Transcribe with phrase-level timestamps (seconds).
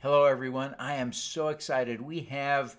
[0.00, 0.76] Hello, everyone.
[0.78, 2.00] I am so excited.
[2.00, 2.76] We have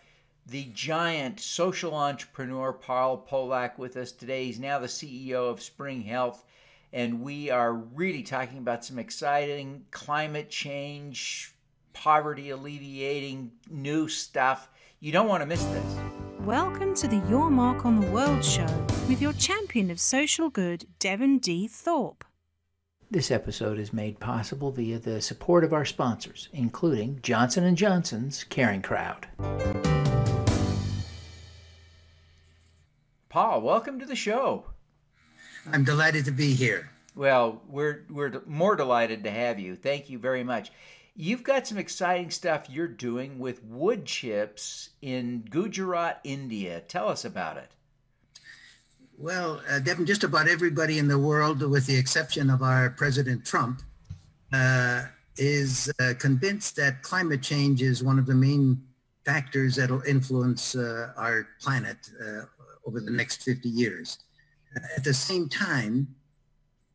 [0.47, 4.45] the giant social entrepreneur Paul Polak with us today.
[4.45, 6.45] He's now the CEO of Spring Health,
[6.93, 11.53] and we are really talking about some exciting climate change,
[11.91, 14.69] poverty alleviating new stuff.
[15.01, 15.95] You don't want to miss this.
[16.45, 20.85] Welcome to the Your Mark on the World show with your champion of social good,
[20.99, 21.67] Devin D.
[21.67, 22.23] Thorpe.
[23.11, 28.43] This episode is made possible via the support of our sponsors, including Johnson & Johnson's
[28.43, 29.27] Caring Crowd.
[33.27, 34.65] Paul, welcome to the show.
[35.71, 36.91] I'm delighted to be here.
[37.15, 39.75] Well, we're we're more delighted to have you.
[39.75, 40.71] Thank you very much.
[41.15, 46.81] You've got some exciting stuff you're doing with wood chips in Gujarat, India.
[46.81, 47.71] Tell us about it.
[49.21, 53.45] Well, uh, Devin, just about everybody in the world, with the exception of our President
[53.45, 53.81] Trump,
[54.53, 58.81] uh, is uh, convinced that climate change is one of the main
[59.25, 62.43] factors that will influence uh, our planet uh,
[62.87, 64.19] over the next 50 years.
[64.95, 66.15] At the same time,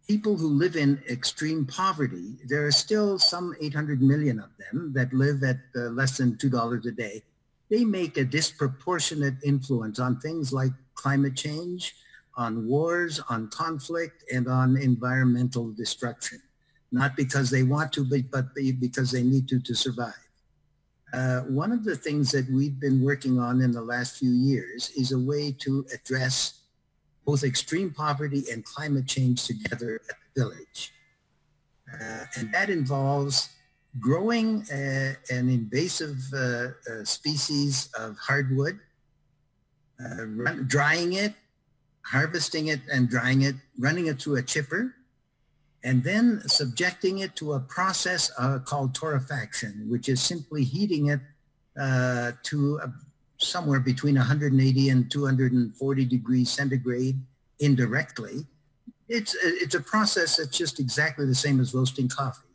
[0.09, 5.13] people who live in extreme poverty, there are still some 800 million of them that
[5.13, 7.23] live at uh, less than $2 a day.
[7.69, 11.95] They make a disproportionate influence on things like climate change,
[12.37, 16.41] on wars, on conflict, and on environmental destruction.
[16.93, 20.15] Not because they want to, but because they need to to survive.
[21.13, 24.91] Uh, one of the things that we've been working on in the last few years
[24.97, 26.63] is a way to address
[27.25, 30.93] both extreme poverty and climate change together at the village.
[31.93, 33.51] Uh, and that involves
[34.01, 36.39] growing uh, an invasive uh,
[36.91, 38.81] uh, species of hardwood,
[40.05, 40.25] uh,
[40.67, 41.35] drying it,
[42.05, 44.95] harvesting it and drying it, running it through a chipper,
[45.83, 51.21] and then subjecting it to a process uh, called torrefaction, which is simply heating it
[51.79, 52.93] uh, to a,
[53.39, 57.19] somewhere between 180 and 240 degrees centigrade
[57.61, 58.47] indirectly.
[59.09, 62.49] It's, it's a process that's just exactly the same as roasting coffee.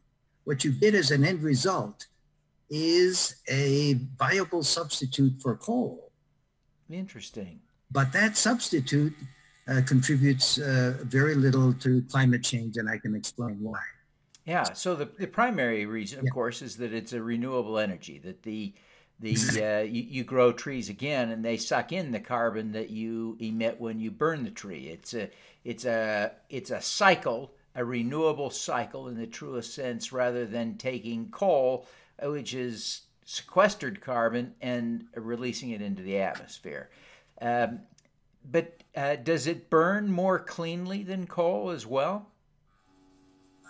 [0.46, 2.08] What you get as an end result
[2.70, 6.12] is a viable substitute for coal.
[6.90, 7.60] Interesting.
[7.92, 9.14] But that substitute
[9.70, 13.80] uh, contributes uh, very little to climate change, and I can explain why.
[14.46, 14.64] Yeah.
[14.74, 16.32] So the, the primary reason, of yeah.
[16.32, 18.18] course, is that it's a renewable energy.
[18.20, 18.74] That the
[19.20, 23.38] the uh, you, you, grow trees again, and they suck in the carbon that you
[23.40, 24.88] emit when you burn the tree.
[24.88, 25.30] It's a
[25.64, 31.30] it's a it's a cycle, a renewable cycle in the truest sense, rather than taking
[31.30, 31.86] coal,
[32.24, 36.90] uh, which is sequestered carbon, and releasing it into the atmosphere.
[37.42, 37.82] Um,
[38.44, 42.28] but uh, does it burn more cleanly than coal as well?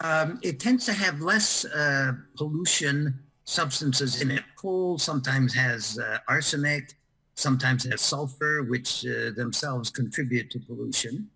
[0.01, 4.43] Um, it tends to have less uh, pollution substances in it.
[4.55, 6.93] Coal sometimes has uh, arsenic,
[7.35, 11.29] sometimes has sulfur, which uh, themselves contribute to pollution.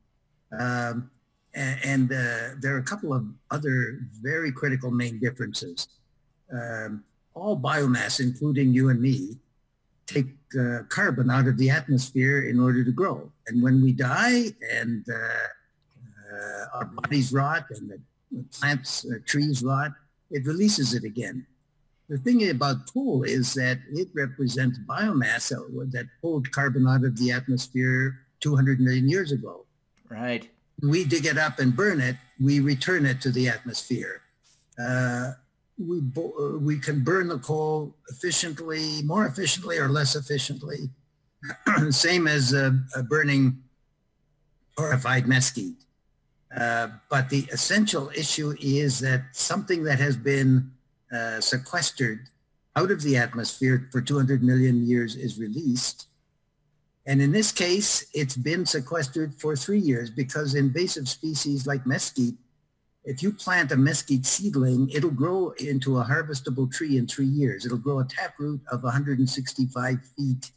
[0.57, 1.09] Um,
[1.55, 5.87] and, uh, there are a couple of other very critical main differences.
[6.51, 7.03] Um,
[7.35, 9.37] all biomass, including you and me,
[10.05, 10.27] take
[10.59, 13.31] uh, carbon out of the atmosphere in order to grow.
[13.47, 15.17] And when we die and uh,
[16.33, 17.99] uh, our bodies rot and the
[18.57, 19.91] plants, uh, trees rot,
[20.31, 21.45] it releases it again.
[22.09, 25.49] The thing about coal is that it represents biomass
[25.91, 29.65] that pulled carbon out of the atmosphere 200 million years ago.
[30.09, 30.49] Right.
[30.81, 34.21] We dig it up and burn it, we return it to the atmosphere.
[34.77, 35.31] Uh,
[35.77, 40.89] we, uh, we can burn the coal efficiently, more efficiently or less efficiently.
[41.89, 43.61] Same as uh, uh, burning
[44.77, 45.75] torrefied mesquite.
[46.55, 50.71] Uh, but the essential issue is that something that has been
[51.11, 52.29] uh, sequestered
[52.75, 56.07] out of the atmosphere for 200 million years is released.
[57.05, 62.35] And in this case, it's been sequestered for three years because invasive species like mesquite
[63.05, 67.65] if you plant a mesquite seedling, it'll grow into a harvestable tree in three years.
[67.65, 70.51] It'll grow a taproot of 165 feet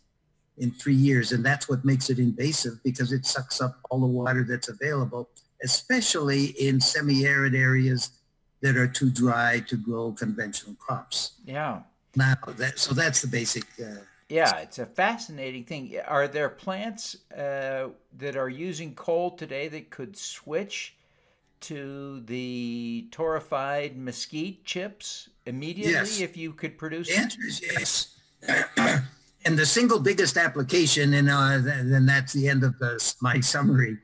[0.59, 1.32] in three years.
[1.32, 5.29] And that's what makes it invasive because it sucks up all the water that's available,
[5.65, 8.11] especially in semi-arid areas
[8.61, 11.32] that are too dry to grow conventional crops.
[11.44, 11.81] Yeah.
[12.15, 13.65] Now, that, so that's the basic.
[13.79, 15.97] Uh, yeah, it's a fascinating thing.
[16.06, 17.88] Are there plants uh,
[18.19, 20.95] that are using coal today that could switch
[21.61, 26.20] to the torrefied mesquite chips immediately yes.
[26.20, 28.19] if you could produce the answer is yes
[29.44, 33.97] and the single biggest application and uh, then that's the end of the, my summary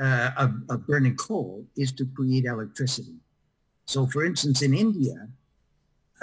[0.00, 3.16] uh, of, of burning coal is to create electricity
[3.86, 5.28] so for instance in india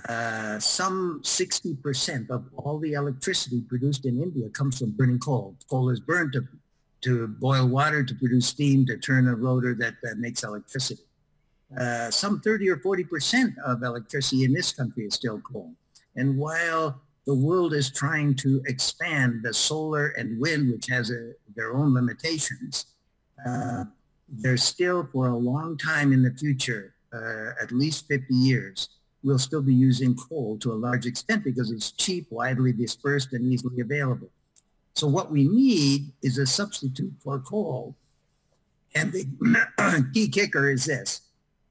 [0.07, 5.55] uh, some 60% of all the electricity produced in India comes from burning coal.
[5.69, 6.47] Coal is burned to,
[7.07, 11.03] to boil water, to produce steam, to turn a rotor that, makes electricity.
[11.79, 15.71] Uh, some 30 or 40% of electricity in this country is still coal.
[16.17, 21.31] And while the world is trying to expand the solar and wind, which has a,
[21.55, 22.87] their own limitations,
[23.47, 23.85] uh,
[24.27, 28.89] there's still for a long time in the future, uh, at least 50 years,
[29.23, 33.45] we'll still be using coal to a large extent because it's cheap, widely dispersed, and
[33.45, 34.29] easily available.
[34.97, 37.95] So what we need is a substitute for coal.
[38.95, 41.21] And the key kicker is this.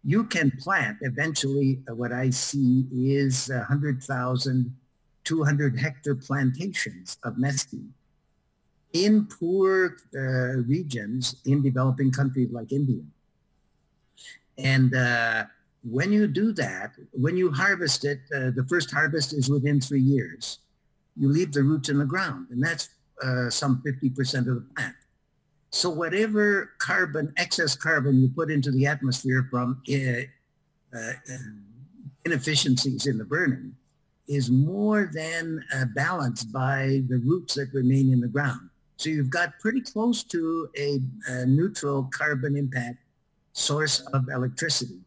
[0.05, 4.76] You can plant eventually uh, what I see is 100,000,
[5.25, 7.90] 200 hectare plantations of mesquite
[8.93, 13.02] in poor uh, regions in developing countries like India.
[14.56, 15.46] And uh,
[15.82, 20.00] when you do that, when you harvest it, uh, the first harvest is within three
[20.00, 20.61] years.
[21.17, 22.90] You leave the roots in the ground, and that's
[23.23, 24.95] uh, some 50% of the plant.
[25.71, 30.23] So whatever carbon, excess carbon you put into the atmosphere from uh,
[30.95, 31.13] uh
[32.25, 33.75] inefficiencies in the burning
[34.27, 38.69] is more than uh, balanced by the roots that remain in the ground.
[38.97, 42.99] So you've got pretty close to a, a neutral carbon impact
[43.53, 44.99] source of electricity.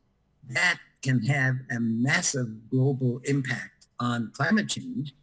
[0.50, 5.14] That can have a massive global impact on climate change.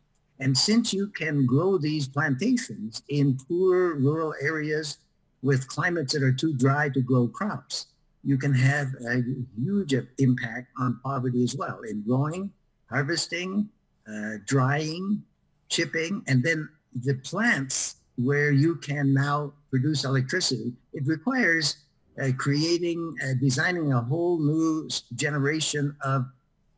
[0.40, 4.98] And since you can grow these plantations in poor rural areas
[5.42, 7.86] with climates that are too dry to grow crops,
[8.22, 9.22] you can have a
[9.56, 12.50] huge impact on poverty as well in growing,
[12.90, 13.68] harvesting,
[14.08, 15.22] uh, drying,
[15.68, 16.68] chipping, and then
[17.04, 20.72] the plants where you can now produce electricity.
[20.92, 21.76] It requires
[22.20, 26.26] uh, creating, uh, designing a whole new generation of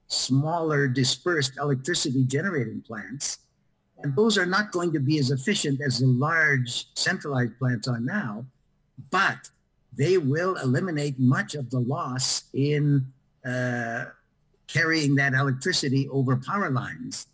[0.09, 3.39] smaller dispersed electricity generating plants.
[4.03, 8.01] And those are not going to be as efficient as the large centralized plants are
[8.01, 8.45] now,
[9.11, 9.51] but
[9.97, 13.05] they will eliminate much of the loss in
[13.45, 14.05] uh,
[14.69, 17.27] carrying that electricity over power lines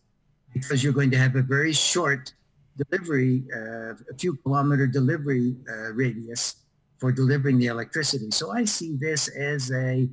[0.54, 2.32] because you're going to have a very short
[2.76, 6.56] delivery, uh, a few kilometer delivery uh, radius
[6.98, 8.30] for delivering the electricity.
[8.30, 10.08] So I see this as a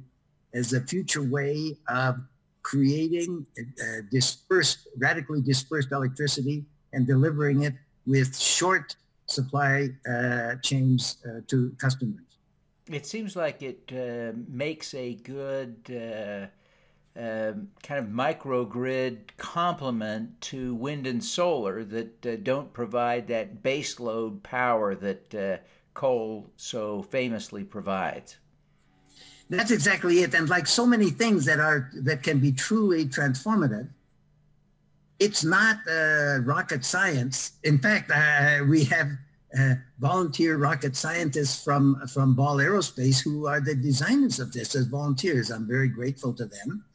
[0.54, 2.20] as a future way of
[2.64, 7.74] creating uh, dispersed, radically dispersed electricity and delivering it
[8.06, 12.22] with short supply uh, chains uh, to customers.
[12.90, 16.50] It seems like it uh, makes a good
[17.16, 24.42] um, kind of microgrid complement to wind and solar that uh, don't provide that baseload
[24.44, 25.58] power that uh,
[25.94, 28.38] coal so famously provides.
[29.52, 30.34] That's exactly it.
[30.34, 33.90] And like so many things that are that can be truly transformative,
[35.20, 37.52] it's not uh, rocket science.
[37.66, 39.10] In fact, uh, we have
[39.60, 44.88] uh, volunteer rocket scientists from from Ball Aerospace who are the designers of this as
[44.88, 45.52] volunteers.
[45.52, 46.86] I'm very grateful to them.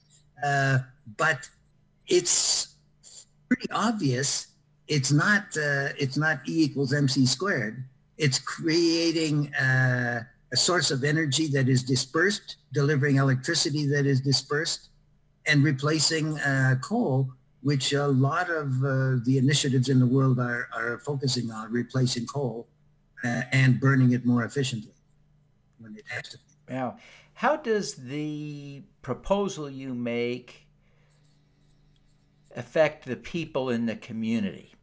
[0.42, 0.78] Uh,
[1.18, 1.46] but
[2.08, 2.76] it's
[3.48, 4.46] pretty obvious.
[4.88, 5.42] It's not.
[5.54, 7.84] Uh, it's not E equals mc squared.
[8.16, 10.24] It's creating uh,
[10.56, 14.88] a source of energy that is dispersed, delivering electricity that is dispersed,
[15.44, 17.28] and replacing uh, coal,
[17.60, 22.26] which a lot of uh, the initiatives in the world are, are focusing on, replacing
[22.26, 22.66] coal
[23.52, 24.94] and burning it more efficiently
[25.78, 26.38] when it has to.
[26.70, 26.96] Now,
[27.34, 30.66] how does the proposal you make
[32.54, 34.75] affect the people in the community?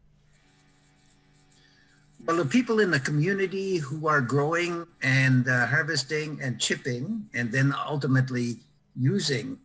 [2.25, 7.51] Well, the people in the community who are growing and uh, harvesting and chipping and
[7.51, 8.60] then ultimately
[8.98, 9.58] using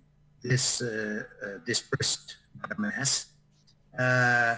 [0.43, 2.39] this uh, uh, dispersed
[2.77, 3.27] mass,
[3.97, 4.57] uh,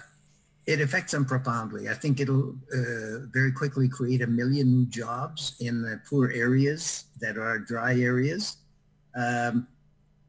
[0.67, 1.91] it affects them profoundly.
[1.91, 7.05] I think it'll uh, very quickly create a million new jobs in the poor areas
[7.21, 8.57] that are dry areas.
[9.15, 9.69] Um,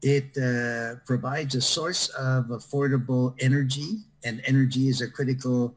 [0.02, 5.74] it uh, provides a source of affordable energy, and energy is a critical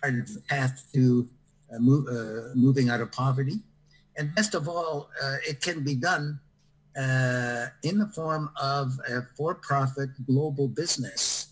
[0.00, 1.28] part of the path to
[1.72, 3.60] uh, move, uh, moving out of poverty.
[4.16, 6.40] And best of all, uh, it can be done
[7.82, 11.50] in the form of a for-profit global business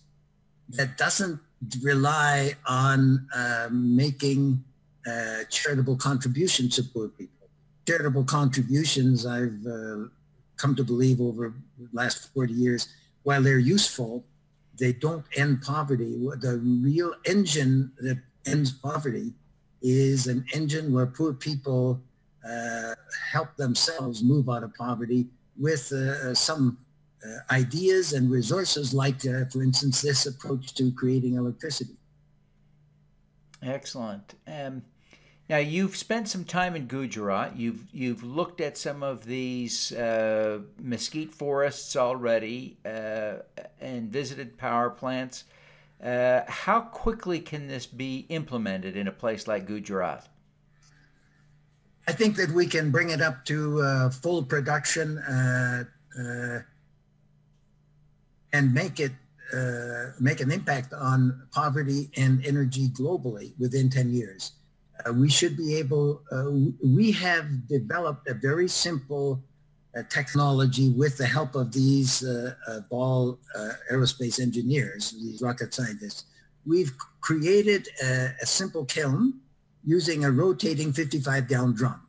[0.69, 1.41] that doesn't
[1.83, 4.63] rely on uh, making
[5.07, 7.49] uh, charitable contributions to poor people.
[7.87, 10.09] Charitable contributions, I've uh,
[10.57, 12.89] come to believe over the last 40 years,
[13.23, 14.25] while they're useful,
[14.79, 16.17] they don't end poverty.
[16.41, 18.19] The real engine that
[18.51, 19.33] ends poverty
[19.83, 22.01] is an engine where poor people
[22.49, 22.95] uh,
[23.33, 25.27] help themselves move out of poverty
[25.59, 26.79] with uh, some
[27.25, 31.97] uh, ideas and resources like, uh, for instance, this approach to creating electricity.
[33.63, 34.35] Excellent.
[34.47, 34.83] Um,
[35.49, 37.57] now you've spent some time in Gujarat.
[37.57, 43.37] You've you've looked at some of these uh, mesquite forests already uh,
[43.81, 45.45] and visited power plants.
[46.03, 50.29] Uh, how quickly can this be implemented in a place like Gujarat?
[52.07, 55.85] I think that we can bring it up to uh, full production uh,
[56.19, 56.59] uh,
[58.53, 59.13] and make it
[59.53, 64.53] uh, make an impact on poverty and energy globally within 10 years.
[65.05, 66.23] Uh, we should be able,
[66.85, 69.43] we have developed a very simple
[70.05, 73.39] technology with the help of these uh, uh, Ball
[73.91, 76.25] aerospace engineers, these rocket scientists.
[76.67, 79.35] We've created a, a simple kiln
[79.85, 82.01] using a rotating 55 gallon drum.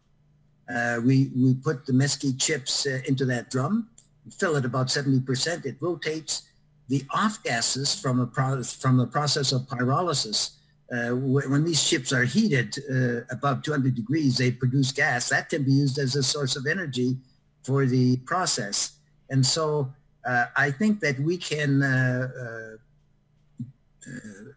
[1.04, 3.90] we, we put the mesquite chips into that drum,
[4.38, 6.44] fill it about 70%, it rotates,
[6.90, 10.58] the off gases from, a pro- from the process of pyrolysis,
[10.92, 15.30] uh, when these chips are heated uh, above 200 degrees, they produce gas.
[15.30, 17.16] That can be used as a source of energy
[17.64, 18.94] for the process.
[19.30, 19.92] And so
[20.26, 23.64] uh, I think that we can uh, uh,
[24.08, 24.52] uh,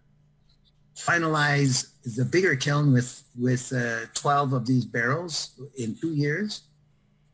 [0.96, 3.72] finalize the bigger kiln with, with
[4.14, 6.62] 12 of these barrels in two years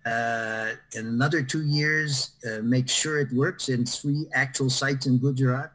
[0.09, 5.19] uh, in another two years, uh, make sure it works in three actual sites in
[5.19, 5.71] Gujarat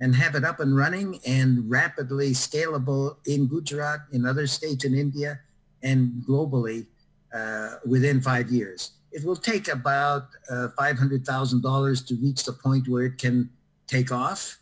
[0.00, 4.94] and have it up and running and rapidly scalable in Gujarat, in other states in
[4.94, 5.40] India,
[5.82, 6.86] and globally
[7.32, 8.92] uh, within five years.
[9.12, 13.50] It will take about uh, $500,000 to reach the point where it can
[13.86, 14.58] take off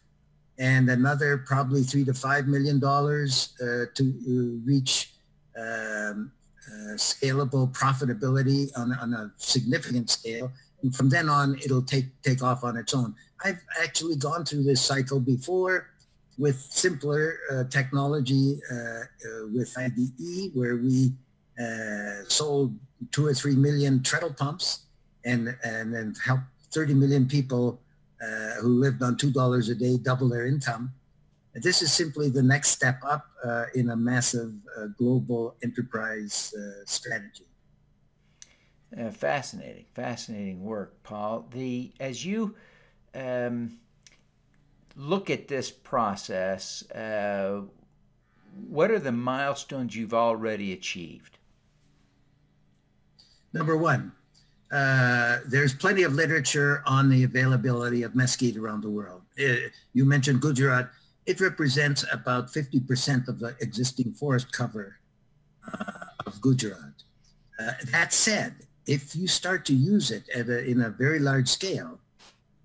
[0.61, 5.14] and another probably three to five million dollars uh, to uh, reach
[5.59, 6.30] um,
[6.69, 10.52] uh, scalable profitability on, on a significant scale.
[10.83, 13.14] And from then on, it'll take, take off on its own.
[13.42, 15.90] I've actually gone through this cycle before
[16.38, 19.02] with simpler uh, technology uh, uh
[19.52, 21.12] with IDE, where we
[21.61, 22.75] uh, sold
[23.11, 24.85] two or three million treadle pumps
[25.25, 27.81] and, and helped 30 million people
[28.61, 30.93] who lived on $2 a day double their income.
[31.55, 36.85] This is simply the next step up uh, in a massive uh, global enterprise uh,
[36.87, 37.47] strategy.
[38.99, 41.47] Uh, fascinating, fascinating work, Paul.
[41.52, 42.57] The as you
[43.14, 43.79] um,
[44.97, 47.62] look at this process, uh,
[48.69, 51.38] what are the milestones you've already achieved?
[53.52, 54.12] Number one,
[54.71, 59.23] uh, there's plenty of literature on the availability of mesquite around the world.
[59.92, 60.90] you mentioned Gujarat
[61.26, 64.97] it represents about 50% of the existing forest cover
[65.73, 66.97] uh, of Gujarat.
[67.59, 68.54] Uh, that said,
[68.87, 72.00] if you start to use it a, in a very large scale,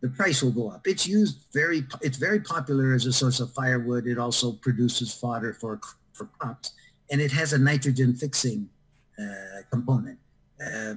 [0.02, 0.88] the price will go up.
[0.88, 4.08] It's used very, it's very popular as a source of firewood.
[4.08, 5.80] It also produces fodder for,
[6.14, 6.72] for crops,
[7.12, 8.70] and it has a nitrogen fixing
[9.20, 10.18] uh, component.
[10.62, 10.96] Uh,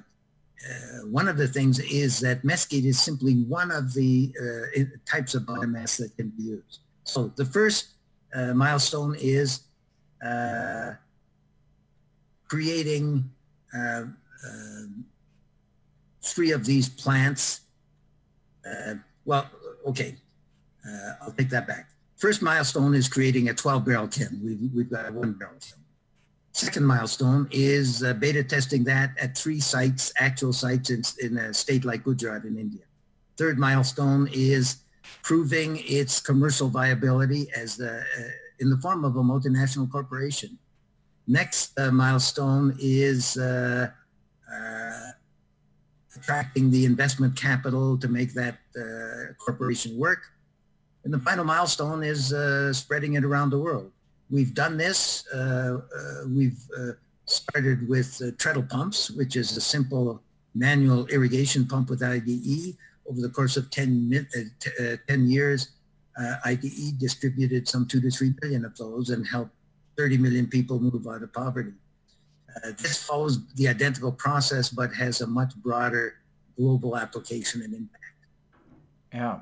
[0.69, 5.35] uh, one of the things is that mesquite is simply one of the uh, types
[5.35, 6.81] of biomass that can be used.
[7.05, 7.95] So the first
[8.35, 9.61] uh, milestone is
[12.49, 13.31] creating
[13.73, 14.17] um,
[16.23, 17.61] three of these plants.
[19.25, 19.49] Well,
[19.87, 20.17] okay,
[21.23, 21.91] I'll take that back.
[22.17, 24.41] First milestone is creating a 12 barrel kiln.
[24.43, 25.81] We've, we've got a one barrel kiln.
[26.53, 31.55] Second milestone is uh, beta testing that at three sites, actual sites in, in a
[31.55, 32.83] state like Gujarat in India.
[33.37, 34.79] Third milestone is
[35.23, 38.23] proving its commercial viability as the, uh,
[38.59, 40.59] in the form of a multinational corporation.
[41.27, 43.91] Next uh, milestone is uh,
[44.51, 45.11] uh
[46.17, 50.23] attracting the investment capital to make that uh, corporation work.
[51.05, 52.35] And the final milestone is
[52.77, 53.93] spreading it around the world.
[54.31, 55.25] We've done this.
[56.29, 56.59] we've
[57.27, 60.23] started with treadle pumps, which is a simple
[60.55, 62.77] manual irrigation pump with IDE
[63.09, 65.71] over the course of 10, uh, uh, 10 years,
[66.21, 69.53] uh, IDE distributed some two to three billion of those and helped
[69.97, 71.73] 30 million people move out of poverty.
[72.57, 76.15] Uh, this follows the identical process, but has a much broader
[76.57, 78.05] global application and impact.
[79.13, 79.39] Yeah.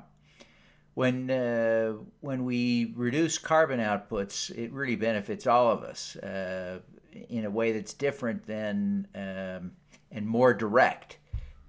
[0.97, 6.79] When, uh, when we reduce carbon outputs, it really benefits all of us uh,
[7.29, 9.73] in a way that's different than um,
[10.11, 11.19] and more direct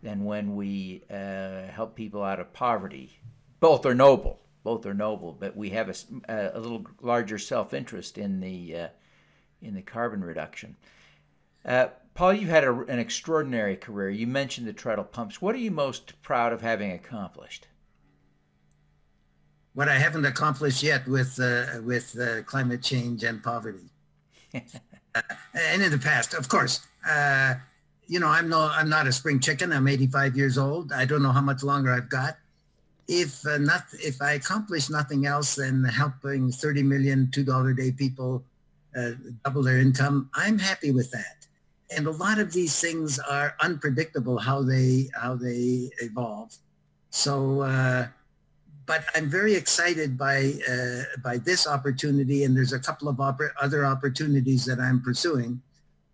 [0.03, 3.21] than when we uh, help people out of poverty.
[3.61, 4.41] Both are noble.
[4.65, 8.89] Both are noble, but we have a, a little larger self-interest in the uh,
[9.61, 10.75] in the carbon reduction.
[11.67, 14.09] Uh, Paul, you've had a, an extraordinary career.
[14.09, 15.43] You mentioned the treadle pumps.
[15.43, 17.67] What are you most proud of having accomplished?
[19.79, 23.89] What I haven't accomplished yet with uh, with uh, climate change and poverty,
[24.53, 24.61] uh,
[25.55, 26.75] and in the past, of course.
[27.09, 27.55] Uh,
[28.09, 29.73] you know, I'm no, I'm not a spring chicken.
[29.73, 30.93] I'm 85 years old.
[30.93, 32.39] I don't know how much longer I've got.
[33.07, 37.77] If uh, not, if I accomplish nothing else than helping 30 million two dollar a
[37.77, 38.43] day people
[38.99, 39.13] uh,
[39.45, 41.47] double their income, I'm happy with that
[41.97, 46.53] and a lot of these things are unpredictable how they how they evolve.
[47.11, 48.09] So, uh,
[48.89, 53.53] but I'm very excited by uh, by this opportunity, and there's a couple of oppor-
[53.61, 55.61] other opportunities that I'm pursuing.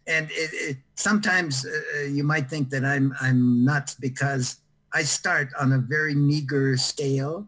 [0.06, 4.58] And it, it, sometimes uh, you might think that I'm I'm nuts because
[4.92, 7.46] I start on a very meager scale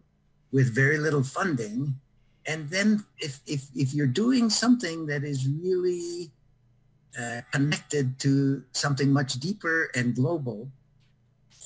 [0.53, 1.93] with very little funding,
[2.47, 6.31] and then if if if you're doing something that is really
[7.19, 10.71] uh, connected to something much deeper and global,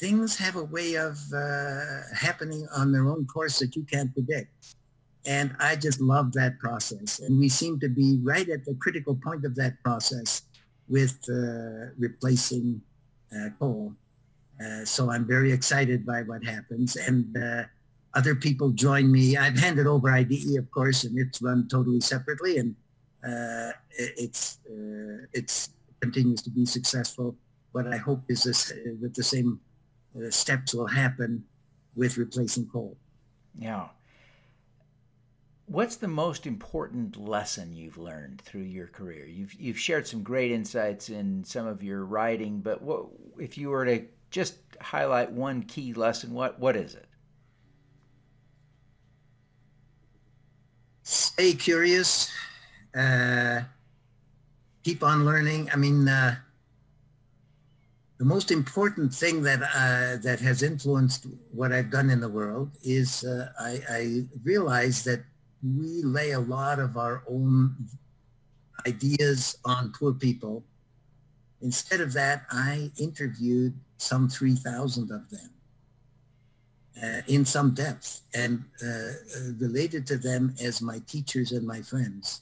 [0.01, 4.75] things have a way of uh, happening on their own course that you can't predict.
[5.27, 7.20] And I just love that process.
[7.20, 10.41] And we seem to be right at the critical point of that process
[10.89, 12.81] with uh, replacing
[13.31, 13.93] uh, coal.
[14.60, 16.96] Uh, so I'm very excited by what happens.
[16.96, 17.38] And
[18.13, 19.38] other people join me.
[19.38, 22.58] I've handed over IDE, of course, and it's run totally separately.
[22.58, 22.75] And
[23.24, 25.70] uh, it's uh, it's
[26.01, 27.36] continues to be successful.
[27.72, 29.60] What I hope is this, that the same
[30.15, 31.44] uh, steps will happen
[31.96, 32.98] with replacing coal.
[33.58, 33.88] Yeah.
[35.65, 39.25] What's the most important lesson you've learned through your career?
[39.25, 43.06] You've you've shared some great insights in some of your writing, but what
[43.39, 46.34] if you were to just highlight one key lesson?
[46.34, 47.08] What what is it?
[51.03, 52.32] Stay curious
[52.96, 53.62] uh,
[54.84, 55.70] keep on learning.
[55.74, 56.36] I mean, uh,
[58.22, 62.70] the most important thing that uh, that has influenced what I've done in the world
[62.84, 65.24] is uh, I, I realize that
[65.63, 67.75] we lay a lot of our own
[68.86, 70.64] ideas on poor people.
[71.64, 75.50] Instead of that, I interviewed some 3,000 of them
[77.01, 79.14] uh, in some depth and uh,
[79.57, 82.42] related to them as my teachers and my friends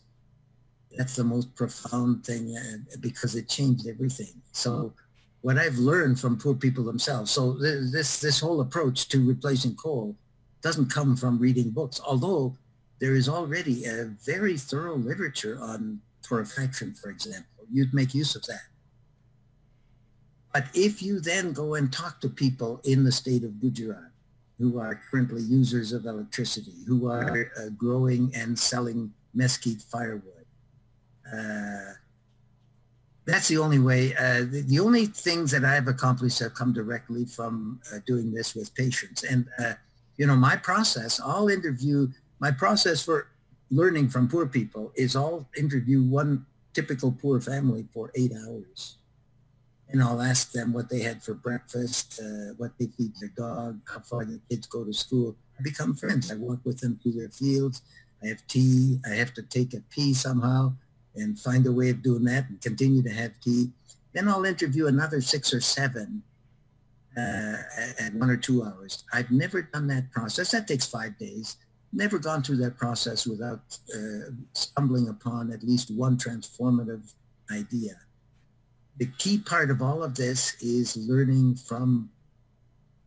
[0.97, 4.41] that's the most profound thing uh, because it changed everything.
[4.51, 4.91] So
[5.41, 7.31] what I've learned from poor people themselves.
[7.31, 10.15] So th- this this whole approach to replacing coal
[10.61, 12.55] doesn't come from reading books, although
[12.99, 17.65] there is already a very thorough literature on torrefaction, for example.
[17.71, 18.67] You'd make use of that.
[20.53, 24.11] But if you then go and talk to people in the state of Gujarat
[24.57, 30.45] who are currently users of electricity, who are uh, growing and selling mesquite firewood,
[31.31, 31.93] uh,
[33.29, 34.15] that's the only way.
[34.15, 38.55] Uh, the, the, only things that I've accomplished have come directly from uh, doing this
[38.55, 39.23] with patients.
[39.23, 39.73] And, uh,
[40.17, 42.07] you know, my process, I'll interview,
[42.39, 43.27] my process for
[43.71, 48.97] learning from poor people is I'll interview one typical poor family for eight hours.
[49.89, 53.79] And I'll ask them what they had for breakfast, uh, what they feed their dog,
[53.91, 55.35] how far their kids go to school.
[55.57, 56.31] I become friends.
[56.31, 57.81] I walk with them through their fields.
[58.23, 58.99] I have tea.
[59.09, 60.73] I have to take a pee somehow
[61.15, 63.69] and find a way of doing that and continue to have tea.
[64.13, 66.23] Then I'll interview another six or seven
[67.17, 67.57] uh,
[67.99, 69.03] at one or two hours.
[69.13, 70.51] I've never done that process.
[70.51, 71.57] That takes five days.
[71.91, 73.61] Never gone through that process without
[73.93, 77.13] uh, stumbling upon at least one transformative
[77.51, 77.95] idea.
[78.97, 82.09] The key part of all of this is learning from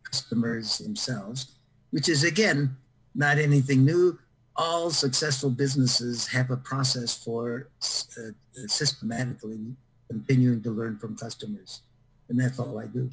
[0.03, 1.53] customers themselves,
[1.91, 2.75] which is again,
[3.15, 4.19] not anything new
[4.55, 8.31] all successful businesses have a process for uh,
[8.67, 9.59] systematically
[10.07, 11.81] continuing to learn from customers.
[12.29, 13.09] And that's all I do.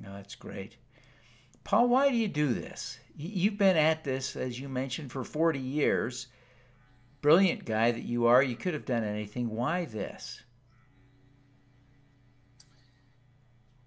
[0.00, 0.76] No, that's great.
[1.64, 2.98] Paul, why do you do this?
[3.16, 6.26] You've been at this, as you mentioned, for 40 years.
[7.20, 9.48] Brilliant guy that you are, you could have done anything.
[9.50, 10.42] Why this?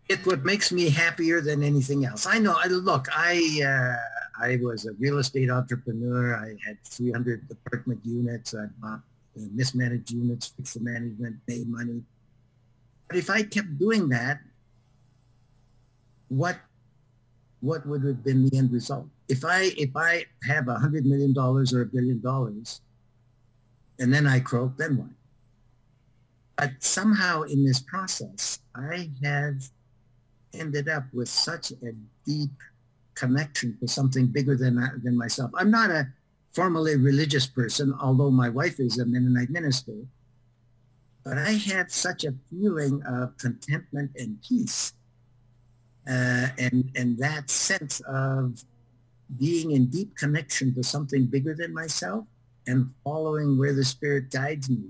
[0.07, 2.27] It's what makes me happier than anything else.
[2.27, 2.55] I know.
[2.57, 6.35] I Look, I uh, I was a real estate entrepreneur.
[6.35, 8.53] I had 300 apartment units.
[8.53, 9.01] I bought
[9.37, 12.03] uh, mismanaged units, fixed the management, made money.
[13.07, 14.39] But if I kept doing that,
[16.29, 16.57] what
[17.61, 19.07] what would have been the end result?
[19.29, 22.81] If I if I have a hundred million dollars or a billion dollars,
[23.99, 25.09] and then I croak, then what?
[26.57, 29.69] But somehow in this process, I have
[30.53, 31.91] ended up with such a
[32.25, 32.51] deep
[33.15, 35.51] connection to something bigger than than myself.
[35.55, 36.07] I'm not a
[36.53, 39.93] formally religious person, although my wife is a Mennonite minister.
[41.25, 44.93] but I had such a feeling of contentment and peace.
[46.07, 48.63] Uh, and, and that sense of
[49.39, 52.25] being in deep connection to something bigger than myself
[52.67, 54.85] and following where the spirit guides me.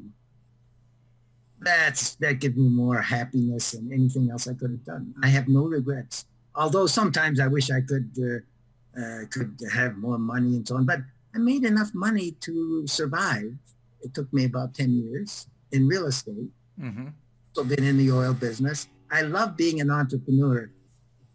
[1.62, 5.14] That's, that gives me more happiness than anything else I could have done.
[5.24, 6.26] I have no regrets.
[6.56, 10.86] Although sometimes I wish I could, uh, uh, could have more money and so on,
[10.86, 11.00] but
[11.34, 13.54] I made enough money to survive.
[14.02, 16.50] It took me about 10 years in real estate.
[16.80, 17.08] Mm-hmm.
[17.54, 18.88] So been in the oil business.
[19.12, 20.70] I love being an entrepreneur,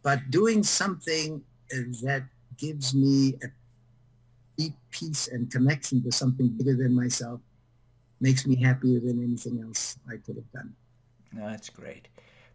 [0.02, 1.42] but doing something
[2.02, 2.24] that
[2.56, 3.48] gives me a
[4.56, 7.40] deep peace and connection to something bigger than myself
[8.20, 10.74] makes me happier than anything else I could have done.
[11.32, 12.08] No, that's great.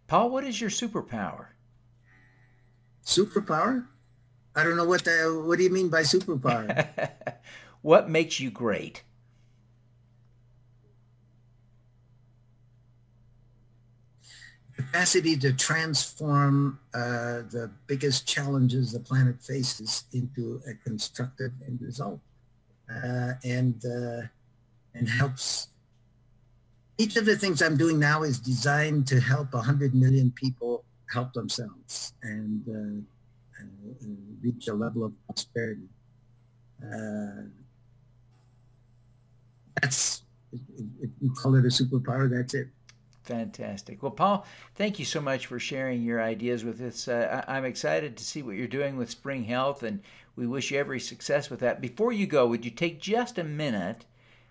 [0.08, 1.48] Paul, what is your superpower?
[3.06, 3.86] Superpower?
[4.56, 6.88] I don't know what the, what do you mean by superpower?
[7.82, 9.04] what makes you great?
[14.76, 22.20] capacity to transform uh, the biggest challenges the planet faces into a constructive end result
[22.90, 24.22] uh, and uh,
[24.94, 25.68] and helps
[26.98, 30.85] each of the things I'm doing now is designed to help 100 million people
[31.16, 34.08] help themselves and uh, uh,
[34.44, 35.88] reach a level of prosperity.
[36.84, 37.44] Uh,
[39.82, 42.68] that's, if you call it a superpower, that's it.
[43.24, 44.04] Fantastic.
[44.04, 47.08] Well, Paul, thank you so much for sharing your ideas with us.
[47.08, 50.02] Uh, I- am excited to see what you're doing with Spring Health, and
[50.36, 51.82] we wish you every success with that.
[51.82, 54.06] Before you go, would you take just a minute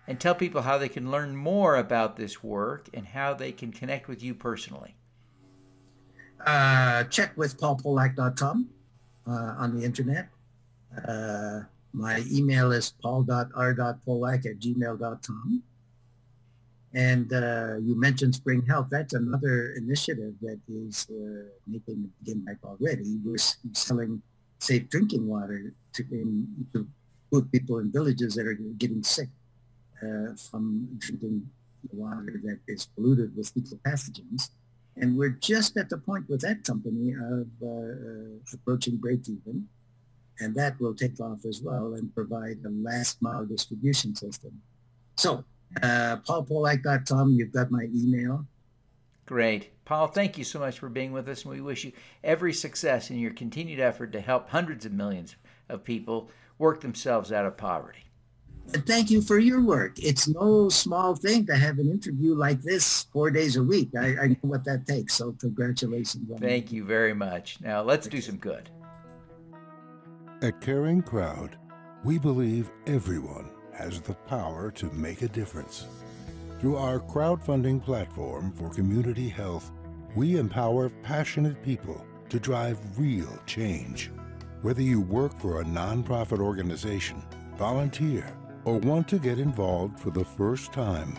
[0.07, 3.71] and tell people how they can learn more about this work and how they can
[3.71, 4.95] connect with you personally?
[6.45, 8.69] Uh, check with paulpolak.com
[9.27, 10.29] uh, on the internet.
[11.07, 15.63] Uh, my email is paul.r.polak at gmail.com.
[16.93, 18.87] And uh, you mentioned Spring Health.
[18.89, 23.17] That's another initiative that is uh, making a impact already.
[23.23, 23.37] We're
[23.73, 24.21] selling
[24.59, 26.87] safe drinking water to, in, to
[27.51, 29.27] people in villages that are getting sick
[30.01, 31.49] uh, from drinking
[31.91, 34.51] water that is polluted with fecal pathogens.
[34.97, 39.67] And we're just at the point with that company of uh, uh, approaching break even.
[40.39, 44.61] And that will take off as well and provide a last mile distribution system.
[45.17, 45.43] So
[45.81, 47.31] uh, paulpolak.com.
[47.31, 48.45] You've got my email.
[49.25, 49.71] Great.
[49.85, 51.91] Paul, thank you so much for being with us, and we wish you
[52.23, 55.35] every success in your continued effort to help hundreds of millions
[55.69, 58.03] of people work themselves out of poverty.
[58.73, 59.97] And thank you for your work.
[59.99, 63.89] It's no small thing to have an interview like this four days a week.
[63.97, 66.29] I, I know what that takes, so congratulations.
[66.39, 67.59] Thank you very much.
[67.61, 68.69] Now let's do some good.
[70.41, 71.57] At Caring Crowd,
[72.03, 75.85] we believe everyone has the power to make a difference.
[76.59, 79.71] Through our crowdfunding platform for community health,
[80.15, 84.11] we empower passionate people to drive real change.
[84.61, 87.21] Whether you work for a nonprofit organization,
[87.57, 91.17] volunteer, or want to get involved for the first time,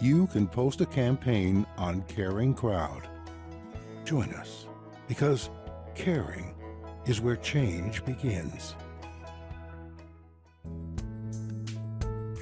[0.00, 3.08] you can post a campaign on Caring Crowd.
[4.04, 4.66] Join us
[5.08, 5.50] because
[5.94, 6.54] caring
[7.06, 8.74] is where change begins.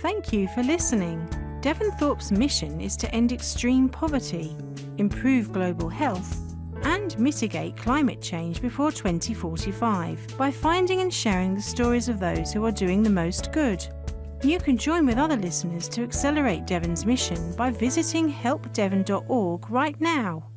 [0.03, 1.29] Thank you for listening.
[1.61, 4.57] Devin Thorpe's mission is to end extreme poverty,
[4.97, 6.39] improve global health,
[6.85, 12.65] and mitigate climate change before 2045 by finding and sharing the stories of those who
[12.65, 13.87] are doing the most good.
[14.43, 20.50] You can join with other listeners to accelerate Devin's mission by visiting helpdevin.org right now.